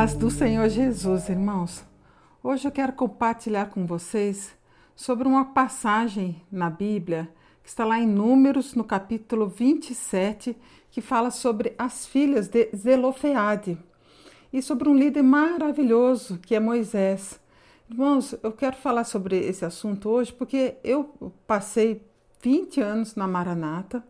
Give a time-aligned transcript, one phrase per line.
[0.00, 1.84] paz do Senhor Jesus, irmãos.
[2.42, 4.56] Hoje eu quero compartilhar com vocês
[4.96, 7.28] sobre uma passagem na Bíblia
[7.62, 10.56] que está lá em Números, no capítulo 27,
[10.90, 13.76] que fala sobre as filhas de Zelofeade
[14.50, 17.38] e sobre um líder maravilhoso que é Moisés.
[17.90, 21.14] Irmãos, eu quero falar sobre esse assunto hoje porque eu
[21.46, 22.02] passei
[22.40, 24.02] 20 anos na Maranata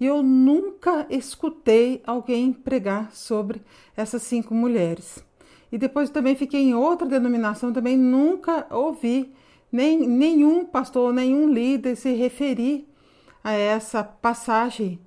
[0.00, 3.62] e eu nunca escutei alguém pregar sobre
[3.96, 5.27] essas cinco mulheres.
[5.70, 9.32] E depois também fiquei em outra denominação, também nunca ouvi
[9.70, 12.88] nem, nenhum pastor, nenhum líder se referir
[13.44, 14.98] a essa passagem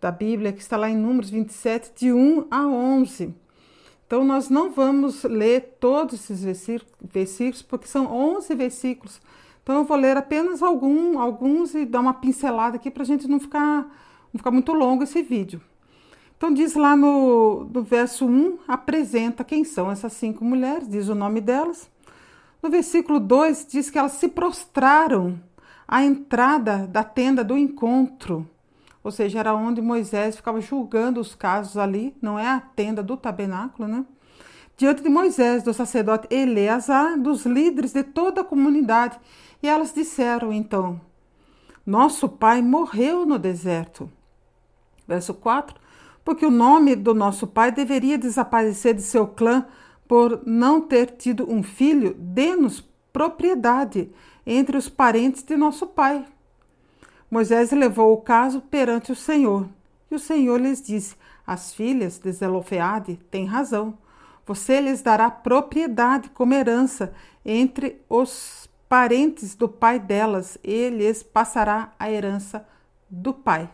[0.00, 3.34] da Bíblia que está lá em Números 27, de 1 a 11.
[4.06, 6.44] Então, nós não vamos ler todos esses
[7.02, 9.20] versículos, porque são 11 versículos.
[9.62, 13.26] Então, eu vou ler apenas algum, alguns e dar uma pincelada aqui para a gente
[13.26, 13.82] não ficar,
[14.32, 15.60] não ficar muito longo esse vídeo.
[16.36, 21.14] Então, diz lá no, no verso 1, apresenta quem são essas cinco mulheres, diz o
[21.14, 21.90] nome delas.
[22.62, 25.40] No versículo 2, diz que elas se prostraram
[25.88, 28.46] à entrada da tenda do encontro,
[29.06, 33.16] ou seja, era onde Moisés ficava julgando os casos ali, não é a tenda do
[33.16, 34.04] tabernáculo, né?
[34.76, 39.16] Diante de Moisés, do sacerdote Eleazar, dos líderes de toda a comunidade.
[39.62, 41.00] E elas disseram então:
[41.86, 44.10] Nosso pai morreu no deserto.
[45.06, 45.80] Verso 4:
[46.26, 49.64] porque o nome do nosso pai deveria desaparecer de seu clã
[50.08, 52.80] por não ter tido um filho, dê-nos
[53.12, 54.10] propriedade
[54.44, 56.26] entre os parentes de nosso pai.
[57.30, 59.68] Moisés levou o caso perante o Senhor,
[60.10, 61.14] e o Senhor lhes disse:
[61.46, 63.96] As filhas de Zelofeade têm razão.
[64.44, 71.92] Você lhes dará propriedade como herança entre os parentes do pai delas, e lhes passará
[71.96, 72.66] a herança
[73.08, 73.70] do pai.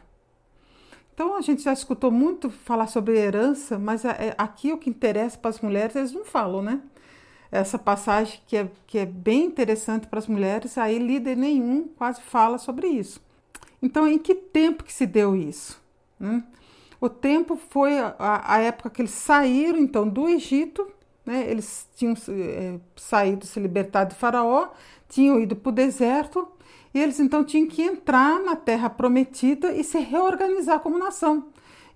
[1.14, 4.88] Então a gente já escutou muito falar sobre herança, mas é, é, aqui o que
[4.88, 6.81] interessa para as mulheres eles não falam, né?
[7.50, 12.22] Essa passagem que é, que é bem interessante para as mulheres, aí líder nenhum quase
[12.22, 13.20] fala sobre isso.
[13.82, 15.82] Então, em que tempo que se deu isso?
[16.19, 16.42] Né?
[16.98, 18.14] O tempo foi a,
[18.47, 20.88] a, época que eles saíram então do Egito,
[21.26, 21.44] né?
[21.50, 24.69] Eles tinham é, saído, se libertado de Faraó,
[25.08, 26.48] tinham ido para o deserto
[26.94, 31.47] e eles então tinham que entrar na terra prometida e se reorganizar como nação.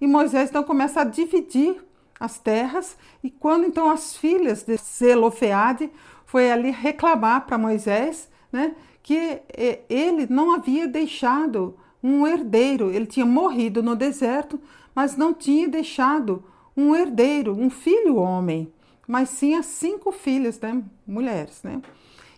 [0.01, 1.77] E Moisés então começa a dividir
[2.19, 5.91] as terras, e quando então as filhas de Zelofeade
[6.25, 13.07] foi ali reclamar para Moisés, né, que eh, ele não havia deixado um herdeiro, ele
[13.07, 14.61] tinha morrido no deserto,
[14.95, 16.43] mas não tinha deixado
[16.77, 18.73] um herdeiro, um filho homem,
[19.07, 21.81] mas sim as cinco filhas, né, mulheres, né?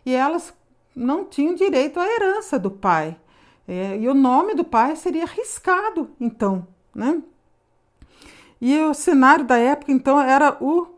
[0.04, 0.54] E elas
[0.98, 3.16] não tinham direito à herança do pai.
[3.66, 7.22] É, e o nome do pai seria arriscado, então, né?
[8.60, 10.88] E o cenário da época, então, era o,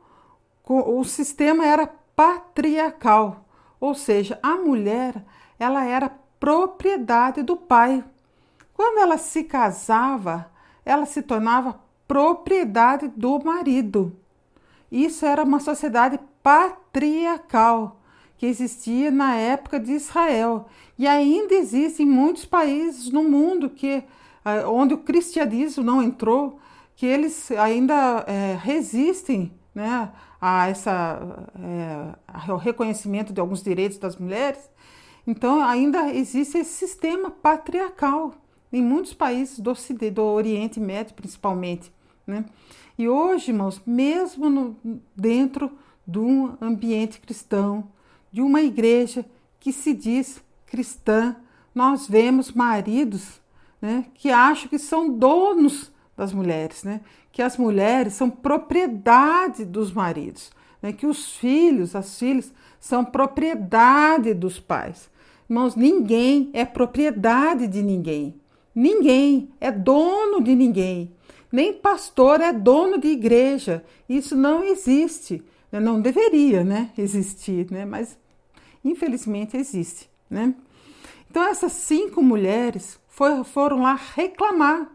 [0.66, 3.44] o sistema era patriarcal,
[3.78, 5.22] ou seja, a mulher
[5.58, 8.02] ela era propriedade do pai.
[8.72, 10.50] Quando ela se casava,
[10.84, 14.16] ela se tornava propriedade do marido.
[14.90, 17.99] Isso era uma sociedade patriarcal
[18.40, 20.64] que existia na época de Israel
[20.98, 24.02] e ainda existe em muitos países no mundo que
[24.46, 26.58] eh, onde o cristianismo não entrou,
[26.96, 32.14] que eles ainda é, resistem né, a essa é,
[32.48, 34.70] ao reconhecimento de alguns direitos das mulheres.
[35.26, 38.32] Então ainda existe esse sistema patriarcal
[38.72, 39.74] em muitos países do,
[40.14, 41.92] do Oriente Médio, principalmente.
[42.26, 42.46] Né?
[42.96, 44.76] E hoje, irmãos, mesmo no,
[45.14, 45.70] dentro
[46.06, 47.84] de um ambiente cristão,
[48.32, 49.24] de uma igreja
[49.58, 51.36] que se diz cristã,
[51.74, 53.40] nós vemos maridos
[53.80, 57.00] né, que acham que são donos das mulheres, né,
[57.32, 60.50] que as mulheres são propriedade dos maridos,
[60.82, 65.10] né, que os filhos, as filhas, são propriedade dos pais.
[65.48, 68.40] Irmãos, ninguém é propriedade de ninguém.
[68.74, 71.12] Ninguém é dono de ninguém.
[71.50, 73.84] Nem pastor é dono de igreja.
[74.08, 75.42] Isso não existe.
[75.72, 77.84] Não deveria né, existir, né?
[77.84, 78.18] mas
[78.84, 80.10] infelizmente existe.
[80.28, 80.54] Né?
[81.30, 84.90] Então, essas cinco mulheres foi, foram lá reclamar,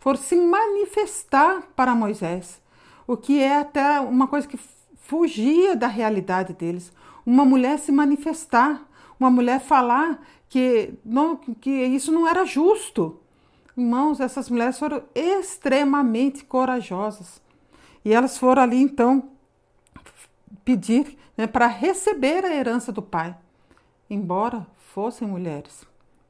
[0.00, 2.60] foram se manifestar para Moisés,
[3.06, 4.58] o que é até uma coisa que
[4.96, 6.92] fugia da realidade deles.
[7.24, 8.84] Uma mulher se manifestar,
[9.18, 13.20] uma mulher falar que, não, que isso não era justo.
[13.76, 17.40] Irmãos, essas mulheres foram extremamente corajosas.
[18.04, 19.30] E elas foram ali então
[20.66, 23.36] pedir né, para receber a herança do pai,
[24.10, 25.86] embora fossem mulheres.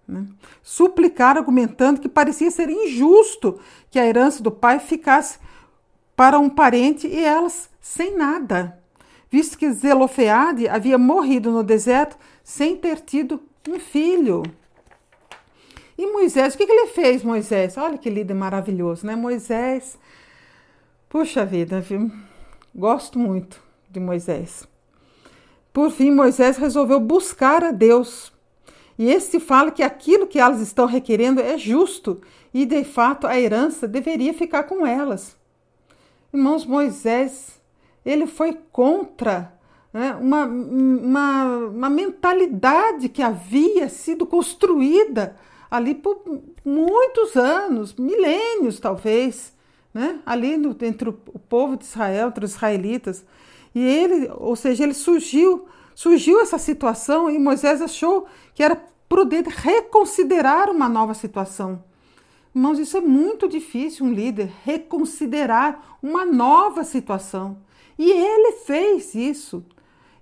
[0.06, 0.26] Né?
[0.62, 3.58] Suplicar, argumentando que parecia ser injusto
[3.90, 5.38] que a herança do pai ficasse
[6.14, 8.78] para um parente e elas sem nada.
[9.30, 14.42] visto que Zelofeade havia morrido no deserto sem ter tido um filho.
[15.96, 17.78] E Moisés, o que, que ele fez, Moisés?
[17.78, 19.16] Olha que líder maravilhoso, né?
[19.16, 19.98] Moisés,
[21.08, 22.10] puxa vida, viu?
[22.74, 24.66] gosto muito de Moisés.
[25.72, 28.32] Por fim, Moisés resolveu buscar a Deus.
[28.98, 32.20] E este fala que aquilo que elas estão requerendo é justo
[32.52, 35.36] e, de fato, a herança deveria ficar com elas.
[36.32, 37.60] Irmãos, Moisés,
[38.04, 39.52] ele foi contra
[39.92, 45.36] né, uma, uma, uma mentalidade que havia sido construída
[45.70, 46.22] ali por
[46.64, 49.52] muitos anos, milênios talvez,
[49.92, 53.24] né, ali no, entre o, povo de Israel, entre os israelitas.
[53.76, 59.50] E ele, ou seja, ele surgiu, surgiu essa situação e Moisés achou que era prudente
[59.50, 61.84] reconsiderar uma nova situação.
[62.54, 67.58] Irmãos, isso é muito difícil, um líder reconsiderar uma nova situação.
[67.98, 69.62] E ele fez isso.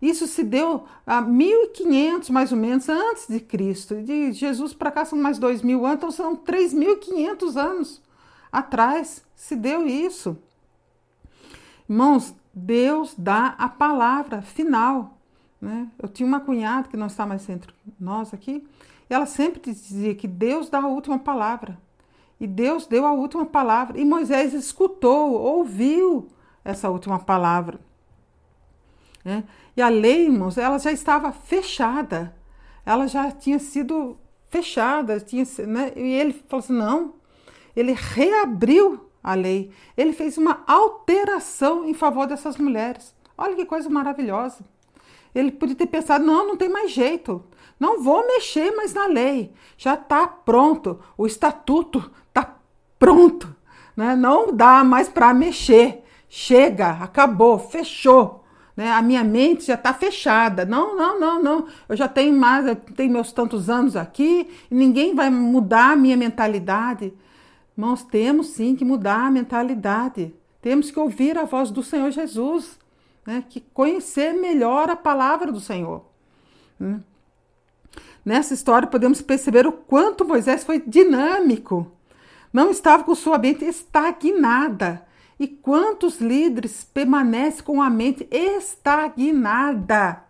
[0.02, 4.02] Isso se deu a 1500 mais ou menos antes de Cristo.
[4.02, 8.02] De Jesus para cá são mais 2000 anos, então são 3500 anos
[8.50, 10.36] atrás se deu isso.
[11.88, 15.18] Irmãos, Deus dá a palavra final.
[15.60, 15.88] Né?
[15.98, 18.66] Eu tinha uma cunhada que não está mais entre nós aqui,
[19.08, 21.78] e ela sempre dizia que Deus dá a última palavra.
[22.38, 23.98] E Deus deu a última palavra.
[23.98, 26.28] E Moisés escutou, ouviu
[26.64, 27.80] essa última palavra.
[29.24, 29.44] Né?
[29.76, 32.34] E a lei, irmãos, ela já estava fechada.
[32.84, 34.18] Ela já tinha sido
[34.48, 35.20] fechada.
[35.20, 35.92] Tinha, né?
[35.96, 37.14] E ele falou assim: não.
[37.74, 39.70] Ele reabriu a lei.
[39.96, 43.14] Ele fez uma alteração em favor dessas mulheres.
[43.36, 44.58] Olha que coisa maravilhosa.
[45.34, 47.42] Ele podia ter pensado: não, não tem mais jeito.
[47.80, 49.52] Não vou mexer mais na lei.
[49.76, 51.00] Já está pronto.
[51.16, 52.54] O estatuto está
[52.98, 53.54] pronto.
[53.96, 54.14] Né?
[54.14, 56.04] Não dá mais para mexer.
[56.28, 58.44] Chega, acabou, fechou.
[58.76, 58.90] Né?
[58.90, 60.64] A minha mente já está fechada.
[60.64, 61.66] Não, não, não, não.
[61.88, 67.12] Eu já tenho mais, tenho meus tantos anos aqui, ninguém vai mudar a minha mentalidade.
[67.76, 70.34] Irmãos, temos sim que mudar a mentalidade.
[70.62, 72.78] Temos que ouvir a voz do Senhor Jesus,
[73.26, 73.44] né?
[73.48, 76.04] que conhecer melhor a palavra do Senhor.
[76.78, 77.00] Né?
[78.24, 81.90] Nessa história podemos perceber o quanto Moisés foi dinâmico.
[82.52, 85.04] Não estava com sua mente estagnada
[85.38, 90.22] e quantos líderes permanecem com a mente estagnada?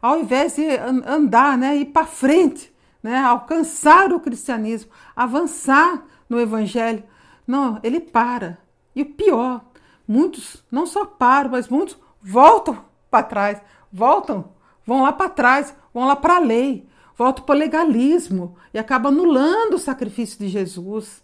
[0.00, 0.68] Ao invés de
[1.06, 7.04] andar, né, ir para frente, né, alcançar o cristianismo, avançar no evangelho,
[7.46, 8.58] não, ele para.
[8.96, 9.62] E o pior,
[10.08, 13.60] muitos não só param, mas muitos voltam para trás,
[13.92, 14.52] voltam,
[14.86, 19.12] vão lá para trás, vão lá para a lei, voltam para o legalismo e acabam
[19.12, 21.22] anulando o sacrifício de Jesus.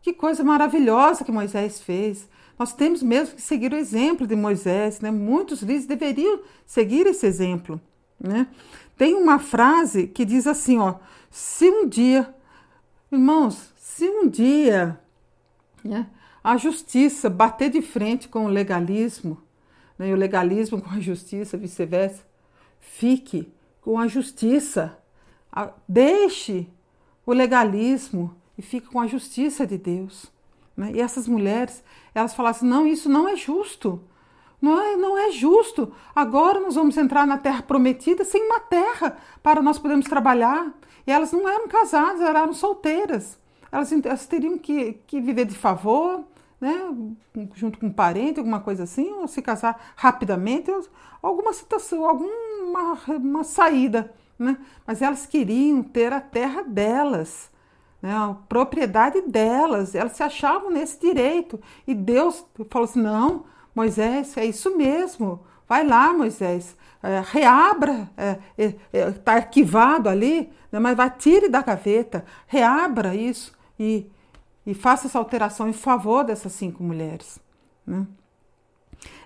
[0.00, 2.28] Que coisa maravilhosa que Moisés fez.
[2.56, 5.10] Nós temos mesmo que seguir o exemplo de Moisés, né?
[5.10, 7.80] Muitos líderes deveriam seguir esse exemplo,
[8.18, 8.46] né?
[8.96, 10.94] Tem uma frase que diz assim, ó:
[11.28, 12.32] se um dia,
[13.10, 15.00] irmãos, se um dia
[15.82, 16.06] né,
[16.44, 19.40] a justiça bater de frente com o legalismo,
[19.98, 22.22] né, e o legalismo com a justiça, vice-versa,
[22.78, 23.50] fique
[23.80, 24.98] com a justiça,
[25.88, 26.68] deixe
[27.24, 30.30] o legalismo e fique com a justiça de Deus.
[30.76, 30.92] Né?
[30.96, 31.82] E essas mulheres,
[32.14, 34.04] elas falassem: não, isso não é justo.
[34.60, 35.90] Não é, não é justo.
[36.14, 40.70] Agora nós vamos entrar na terra prometida sem uma terra para nós podermos trabalhar.
[41.06, 43.38] E elas não eram casadas, eram solteiras.
[43.70, 46.24] Elas, elas teriam que, que viver de favor,
[46.60, 46.72] né?
[47.54, 50.82] junto com um parente, alguma coisa assim, ou se casar rapidamente, ou,
[51.22, 54.12] alguma situação, alguma uma saída.
[54.38, 54.56] Né?
[54.86, 57.50] Mas elas queriam ter a terra delas
[58.06, 61.60] né, a propriedade delas, elas se achavam nesse direito.
[61.86, 63.44] E Deus falou assim: não,
[63.74, 70.50] Moisés, é isso mesmo, vai lá, Moisés, é, reabra, está é, é, tá arquivado ali,
[70.72, 74.10] né, mas vai, tire da gaveta, reabra isso e,
[74.66, 77.38] e faça essa alteração em favor dessas cinco mulheres.
[77.86, 78.06] Né?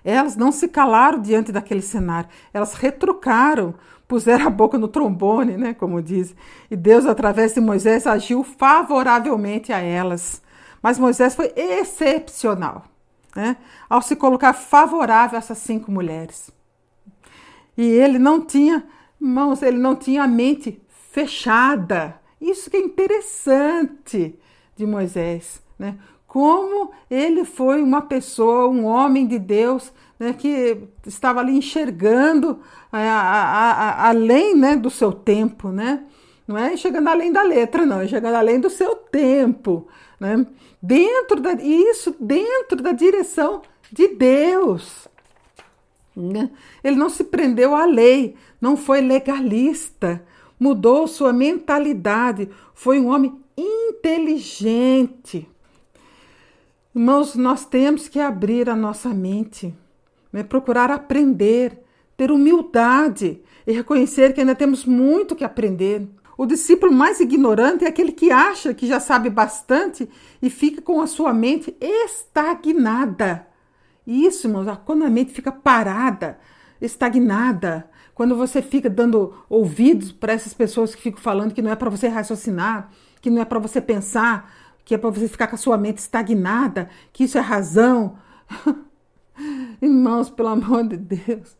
[0.03, 3.73] Elas não se calaram diante daquele cenário, elas retrucaram,
[4.07, 6.35] puseram a boca no trombone, né, como diz.
[6.69, 10.41] E Deus, através de Moisés, agiu favoravelmente a elas.
[10.81, 12.85] Mas Moisés foi excepcional,
[13.35, 13.57] né,
[13.89, 16.51] ao se colocar favorável a essas cinco mulheres.
[17.77, 18.83] E ele não tinha,
[19.19, 22.19] irmãos, ele não tinha a mente fechada.
[22.39, 24.37] Isso que é interessante
[24.75, 25.97] de Moisés, né?
[26.27, 32.61] Como ele foi uma pessoa, um homem de Deus, né, que estava ali enxergando
[32.91, 36.05] a, a, a, além né, do seu tempo, né?
[36.51, 39.87] Não é chegando além da letra, não, é chegando além do seu tempo,
[40.19, 40.45] né?
[40.81, 45.07] Dentro da, isso dentro da direção de Deus.
[46.13, 46.51] Né?
[46.83, 50.21] Ele não se prendeu à lei, não foi legalista,
[50.59, 55.47] mudou sua mentalidade, foi um homem inteligente.
[56.93, 59.73] Irmãos, nós temos que abrir a nossa mente,
[60.33, 60.43] né?
[60.43, 61.79] procurar aprender,
[62.17, 66.09] ter humildade e reconhecer que ainda temos muito que aprender.
[66.41, 70.09] O discípulo mais ignorante é aquele que acha que já sabe bastante
[70.41, 73.45] e fica com a sua mente estagnada.
[74.07, 76.39] Isso, irmãos, quando a mente fica parada,
[76.81, 81.75] estagnada, quando você fica dando ouvidos para essas pessoas que ficam falando que não é
[81.75, 82.89] para você raciocinar,
[83.21, 84.51] que não é para você pensar,
[84.83, 88.17] que é para você ficar com a sua mente estagnada, que isso é razão.
[89.79, 91.55] Irmãos, pelo amor de Deus,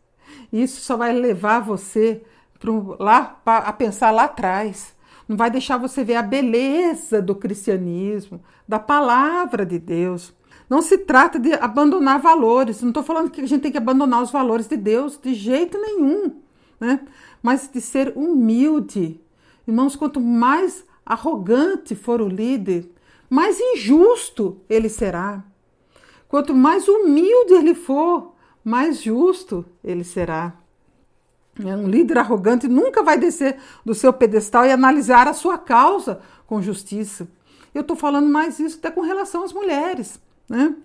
[0.52, 2.24] isso só vai levar você
[2.62, 4.96] pro, lá a pensar lá atrás.
[5.28, 10.34] Não vai deixar você ver a beleza do cristianismo, da palavra de Deus.
[10.70, 12.82] Não se trata de abandonar valores.
[12.82, 15.78] Não estou falando que a gente tem que abandonar os valores de Deus de jeito
[15.78, 16.38] nenhum,
[16.80, 17.02] né?
[17.42, 19.20] Mas de ser humilde.
[19.68, 22.90] Irmãos, quanto mais arrogante for o líder,
[23.30, 25.44] mais injusto ele será.
[26.28, 30.61] Quanto mais humilde ele for, mais justo ele será.
[31.66, 36.62] Um líder arrogante nunca vai descer do seu pedestal e analisar a sua causa com
[36.62, 37.28] justiça.
[37.74, 40.20] Eu estou falando mais isso até com relação às mulheres.
[40.50, 40.76] Né?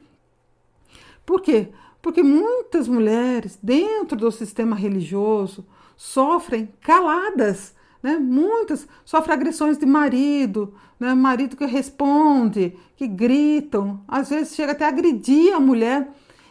[1.24, 1.68] Por quê?
[2.00, 5.66] Porque muitas mulheres, dentro do sistema religioso,
[5.96, 7.74] sofrem caladas.
[8.00, 8.16] Né?
[8.16, 11.14] Muitas sofrem agressões de marido, né?
[11.14, 16.08] marido que responde, que gritam, às vezes chega até a agredir a mulher.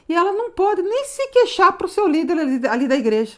[0.10, 2.38] E ela não pode nem se queixar para o seu líder
[2.70, 3.38] ali da igreja.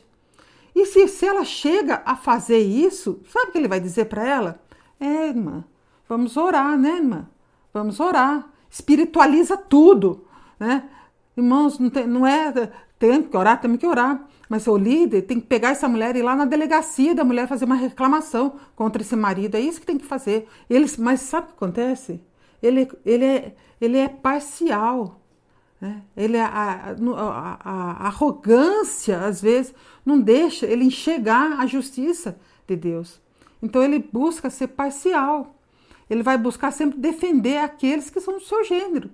[0.77, 4.27] E se, se ela chega a fazer isso, sabe o que ele vai dizer para
[4.27, 4.59] ela?
[4.99, 5.63] É, irmã,
[6.07, 7.27] vamos orar, né, irmã?
[7.73, 10.25] Vamos orar espiritualiza tudo,
[10.59, 10.89] né?
[11.35, 12.51] Irmãos, não, tem, não é
[12.97, 14.27] tem que orar, temos que orar.
[14.49, 17.47] Mas o líder tem que pegar essa mulher e ir lá na delegacia da mulher
[17.47, 19.55] fazer uma reclamação contra esse marido.
[19.55, 20.47] É isso que tem que fazer.
[20.69, 22.21] Ele, mas sabe o que acontece?
[22.63, 25.21] Ele, ele, é, ele é parcial.
[25.79, 26.01] Né?
[26.15, 29.73] Ele a, a, a, arrogância, às vezes,
[30.05, 33.21] não deixa ele enxergar a justiça de Deus.
[33.61, 35.57] Então ele busca ser parcial
[36.09, 39.09] ele vai buscar sempre defender aqueles que são do seu gênero.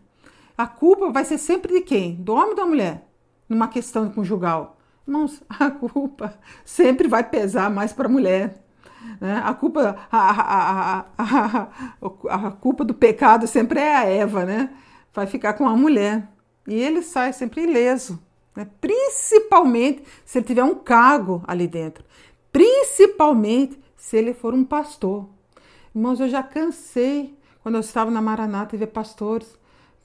[0.57, 2.15] A culpa vai ser sempre de quem?
[2.15, 3.07] Do homem ou da mulher?
[3.49, 4.77] Numa questão conjugal.
[5.07, 8.63] Irmãos, a culpa sempre vai pesar mais para a mulher.
[9.19, 9.41] Né?
[9.43, 11.67] A culpa a, a, a,
[12.29, 14.69] a, culpa do pecado sempre é a Eva, né?
[15.13, 16.29] Vai ficar com a mulher.
[16.67, 18.19] E ele sai sempre ileso.
[18.55, 18.67] Né?
[18.79, 22.03] Principalmente se ele tiver um cargo ali dentro.
[22.51, 25.27] Principalmente se ele for um pastor.
[25.95, 29.57] Irmãos, eu já cansei quando eu estava na Maranata e ver pastores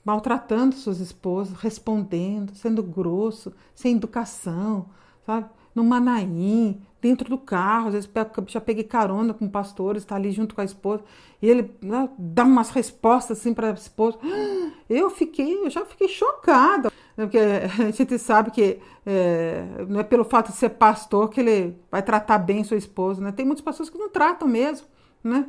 [0.03, 4.87] maltratando suas esposas, respondendo, sendo grosso, sem educação,
[5.25, 5.47] sabe?
[5.75, 8.09] No Manaim, dentro do carro, às vezes
[8.47, 11.03] já peguei carona com pastores, está ali junto com a esposa,
[11.41, 14.17] e ele né, dá umas respostas assim para a esposa.
[14.89, 17.37] Eu fiquei, eu já fiquei chocada, né, porque
[17.83, 22.01] a gente sabe que é, não é pelo fato de ser pastor que ele vai
[22.01, 23.31] tratar bem sua esposa, né?
[23.31, 24.87] Tem muitas pessoas que não tratam mesmo,
[25.23, 25.47] né?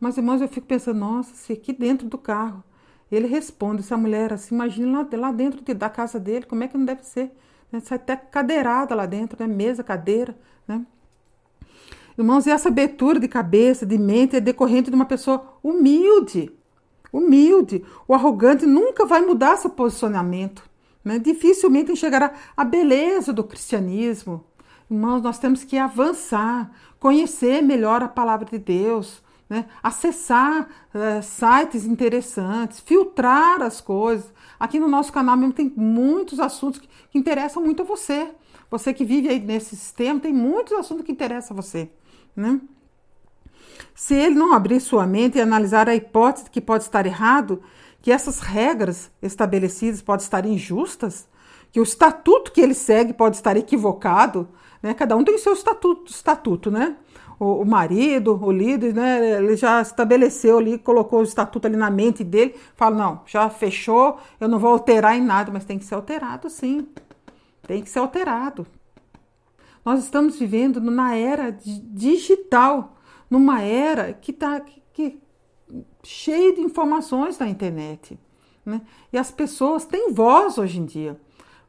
[0.00, 2.64] Mas, irmãos, eu fico pensando, nossa, se aqui dentro do carro
[3.08, 6.76] ele responde, essa mulher assim, imagina lá, lá dentro da casa dele, como é que
[6.76, 7.30] não deve ser?
[7.72, 7.80] Né?
[7.80, 9.52] Sai até cadeirada lá dentro, né?
[9.52, 10.36] Mesa, cadeira,
[10.68, 10.84] né?
[12.16, 16.52] Irmãos, e essa abertura de cabeça, de mente, é decorrente de uma pessoa humilde.
[17.10, 17.84] Humilde.
[18.06, 20.62] O arrogante nunca vai mudar seu posicionamento.
[21.02, 21.18] Né?
[21.18, 24.44] Dificilmente enxergará a beleza do cristianismo.
[24.90, 29.22] Irmãos, nós temos que avançar, conhecer melhor a palavra de Deus,
[29.52, 29.66] né?
[29.82, 34.32] acessar uh, sites interessantes, filtrar as coisas.
[34.58, 38.30] Aqui no nosso canal mesmo tem muitos assuntos que, que interessam muito a você.
[38.70, 41.90] Você que vive aí nesse sistema, tem muitos assuntos que interessam a você.
[42.34, 42.62] Né?
[43.94, 47.62] Se ele não abrir sua mente e analisar a hipótese que pode estar errado,
[48.00, 51.28] que essas regras estabelecidas podem estar injustas,
[51.70, 54.48] que o estatuto que ele segue pode estar equivocado,
[54.82, 54.94] né?
[54.94, 56.96] Cada um tem seu estatuto, estatuto né?
[57.38, 61.90] O, o marido, o líder, né, ele já estabeleceu ali, colocou o estatuto ali na
[61.90, 65.84] mente dele, fala, não, já fechou, eu não vou alterar em nada, mas tem que
[65.84, 66.86] ser alterado sim,
[67.66, 68.66] tem que ser alterado.
[69.84, 72.96] Nós estamos vivendo na era digital,
[73.28, 75.18] numa era que está que, que,
[76.02, 78.18] cheia de informações na internet.
[78.64, 78.80] Né?
[79.12, 81.20] E as pessoas têm voz hoje em dia.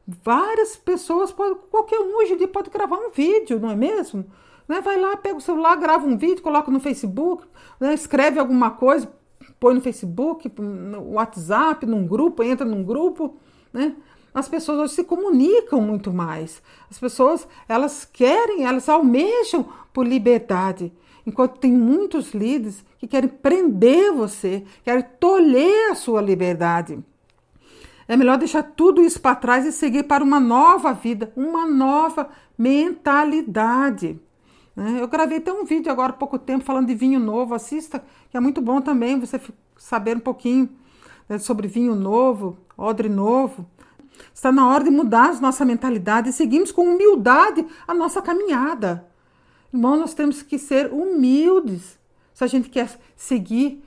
[0.06, 4.24] Várias pessoas, qualquer um hoje em dia pode gravar um vídeo, não é mesmo?
[4.68, 4.80] Né?
[4.80, 7.46] Vai lá, pega o celular, grava um vídeo, coloca no Facebook,
[7.78, 7.94] né?
[7.94, 9.12] escreve alguma coisa,
[9.60, 13.36] põe no Facebook, no WhatsApp, num grupo, entra num grupo,
[13.72, 13.94] né?
[14.34, 16.60] as pessoas hoje se comunicam muito mais.
[16.90, 20.92] As pessoas, elas querem, elas almejam por liberdade.
[21.24, 26.98] Enquanto tem muitos líderes que querem prender você, querem tolher a sua liberdade.
[28.06, 32.28] É melhor deixar tudo isso para trás e seguir para uma nova vida, uma nova
[32.58, 34.20] mentalidade.
[34.74, 35.00] Né?
[35.00, 37.54] Eu gravei até um vídeo agora há pouco tempo falando de vinho novo.
[37.54, 39.40] Assista, que é muito bom também você
[39.76, 40.68] saber um pouquinho
[41.28, 43.66] né, sobre vinho novo, odre novo.
[44.32, 49.06] Está na hora de mudar a nossa mentalidade e seguirmos com humildade a nossa caminhada.
[49.72, 51.98] Irmão, nós temos que ser humildes
[52.32, 53.82] se a gente quer seguir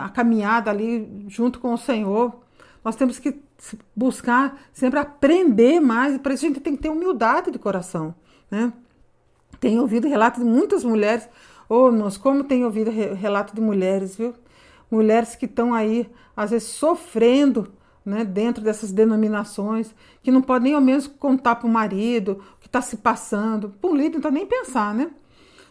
[0.00, 2.40] a caminhada ali junto com o Senhor.
[2.84, 3.40] Nós temos que
[3.94, 8.14] buscar sempre aprender mais, para isso a gente tem que ter humildade de coração.
[8.50, 8.72] Né?
[9.62, 11.28] Tenho ouvido relatos de muitas mulheres,
[11.68, 14.34] oh, nós como tenho ouvido relato de mulheres, viu?
[14.90, 17.72] Mulheres que estão aí, às vezes, sofrendo
[18.04, 22.58] né, dentro dessas denominações, que não podem nem ao menos contar para o marido o
[22.58, 23.68] que está se passando.
[23.80, 25.12] Para o líder, não está nem pensar, né?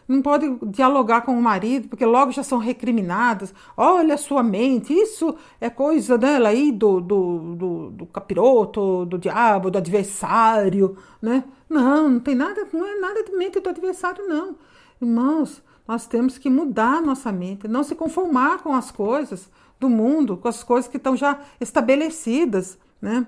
[0.06, 3.54] Não pode dialogar com o marido, porque logo já são recriminadas.
[3.76, 9.18] Olha a sua mente, isso é coisa dela aí do, do, do, do capiroto, do
[9.18, 11.44] diabo, do adversário, né?
[11.68, 14.56] Não, não tem nada, não é nada de mente do adversário, não.
[15.00, 19.48] Irmãos, nós temos que mudar nossa mente, não se conformar com as coisas
[19.80, 23.26] do mundo, com as coisas que estão já estabelecidas, né?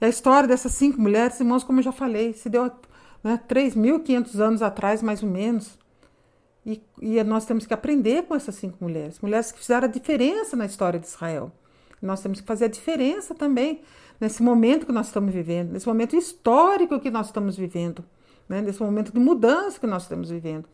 [0.00, 2.70] E a história dessas cinco mulheres, irmãos, como eu já falei, se deu
[3.22, 5.78] né, 3.500 anos atrás, mais ou menos.
[6.64, 10.56] E, e, nós temos que aprender com essas cinco mulheres, mulheres que fizeram a diferença
[10.56, 11.52] na história de Israel.
[12.00, 13.80] Nós temos que fazer a diferença também
[14.20, 18.04] nesse momento que nós estamos vivendo, nesse momento histórico que nós estamos vivendo,
[18.48, 18.60] né?
[18.60, 20.66] nesse momento de mudança que nós estamos vivendo.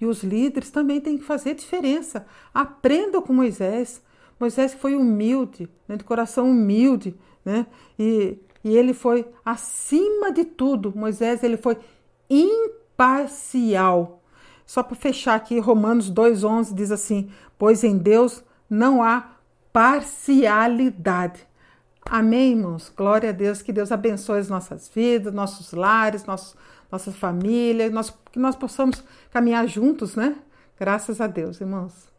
[0.00, 2.26] E os líderes também têm que fazer diferença.
[2.52, 4.02] Aprendam com Moisés,
[4.38, 7.66] Moisés foi humilde, né, de coração humilde, né?
[7.98, 10.92] E, e ele foi acima de tudo.
[10.94, 11.78] Moisés ele foi
[12.28, 14.22] imparcial.
[14.66, 19.36] Só para fechar aqui, Romanos 2:11 diz assim: "Pois em Deus não há
[19.72, 21.46] parcialidade".
[22.04, 22.92] Amém, irmãos.
[22.94, 26.56] Glória a Deus, que Deus abençoe as nossas vidas, nossos lares, nossos,
[26.90, 29.02] nossa família, nós, que nós possamos
[29.32, 30.36] caminhar juntos, né?
[30.78, 32.15] Graças a Deus, irmãos.